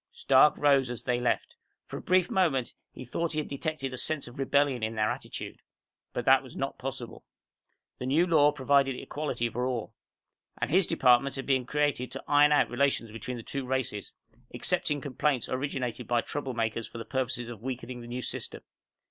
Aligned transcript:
Stark 0.11 0.57
rose 0.57 0.89
as 0.89 1.03
they 1.03 1.19
left. 1.19 1.55
For 1.85 1.97
a 1.97 2.01
brief 2.01 2.31
moment, 2.31 2.73
he 2.91 3.05
thought 3.05 3.33
he 3.33 3.37
had 3.39 3.47
detected 3.47 3.93
a 3.93 3.97
sense 3.97 4.27
of 4.27 4.39
rebellion 4.39 4.81
in 4.81 4.95
their 4.95 5.11
attitude. 5.11 5.59
But 6.11 6.25
that 6.25 6.41
was 6.41 6.57
not 6.57 6.79
possible. 6.79 7.23
The 7.99 8.07
new 8.07 8.25
law 8.25 8.51
provided 8.51 8.95
equality 8.95 9.47
for 9.47 9.67
all. 9.67 9.93
And 10.59 10.71
his 10.71 10.87
department 10.87 11.35
had 11.35 11.45
been 11.45 11.67
created 11.67 12.11
to 12.13 12.23
iron 12.27 12.51
out 12.51 12.67
relations 12.71 13.11
between 13.11 13.37
the 13.37 13.43
two 13.43 13.63
races 13.63 14.15
excepting 14.51 15.01
complaints 15.01 15.47
originated 15.47 16.07
by 16.07 16.21
troublemakers 16.23 16.89
for 16.91 16.97
the 16.97 17.05
purpose 17.05 17.37
of 17.37 17.61
weakening 17.61 18.01
the 18.01 18.07
New 18.07 18.23
System. 18.23 18.63